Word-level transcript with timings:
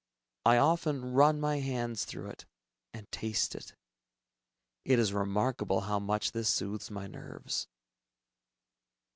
I 0.47 0.57
often 0.57 1.05
run 1.13 1.39
my 1.39 1.59
hands 1.59 2.05
through 2.05 2.31
it, 2.31 2.47
and 2.91 3.11
taste 3.11 3.53
it. 3.53 3.75
It 4.83 4.97
is 4.97 5.13
remarkable 5.13 5.81
how 5.81 5.99
much 5.99 6.31
this 6.31 6.49
soothes 6.49 6.89
my 6.89 7.05
nerves. 7.05 7.67